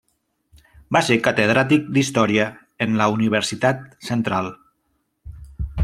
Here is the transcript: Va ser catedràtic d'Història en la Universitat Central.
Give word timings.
Va 0.95 1.01
ser 1.09 1.17
catedràtic 1.27 1.85
d'Història 1.97 2.47
en 2.87 2.97
la 3.03 3.09
Universitat 3.19 3.85
Central. 4.11 4.51